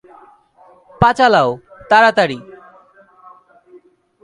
পা 1.01 1.09
চালাও 1.17 1.49
তারাতাড়ি! 1.89 2.37